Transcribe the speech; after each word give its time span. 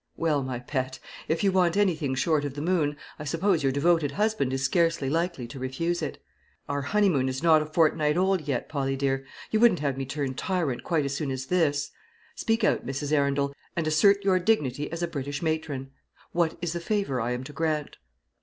"Well, 0.17 0.41
my 0.41 0.57
pet, 0.57 0.97
if 1.27 1.43
you 1.43 1.51
want 1.51 1.77
anything 1.77 2.15
short 2.15 2.43
of 2.43 2.55
the 2.55 2.61
moon, 2.63 2.97
I 3.19 3.23
suppose 3.23 3.61
your 3.61 3.71
devoted 3.71 4.13
husband 4.13 4.51
is 4.51 4.63
scarcely 4.63 5.11
likely 5.11 5.45
to 5.49 5.59
refuse 5.59 6.01
it. 6.01 6.17
Our 6.67 6.81
honeymoon 6.81 7.29
is 7.29 7.43
not 7.43 7.61
a 7.61 7.67
fortnight 7.67 8.17
old 8.17 8.47
yet, 8.47 8.67
Polly 8.67 8.95
dear; 8.95 9.27
you 9.51 9.59
wouldn't 9.59 9.81
have 9.81 9.99
me 9.99 10.07
turn 10.07 10.33
tyrant 10.33 10.83
quite 10.83 11.05
as 11.05 11.13
soon 11.13 11.29
as 11.29 11.45
this. 11.45 11.91
Speak 12.33 12.63
out, 12.63 12.83
Mrs. 12.83 13.11
Arundel, 13.11 13.53
and 13.75 13.85
assert 13.85 14.25
your 14.25 14.39
dignity 14.39 14.91
as 14.91 15.03
a 15.03 15.07
British 15.07 15.43
matron. 15.43 15.91
What 16.31 16.57
is 16.63 16.73
the 16.73 16.79
favour 16.79 17.21
I 17.21 17.33
am 17.33 17.43
to 17.43 17.53
grant?" 17.53 17.97